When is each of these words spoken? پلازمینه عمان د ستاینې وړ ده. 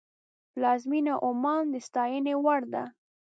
پلازمینه 0.51 1.13
عمان 1.27 1.63
د 1.73 1.75
ستاینې 1.87 2.33
وړ 2.43 2.61
ده. 2.73 2.83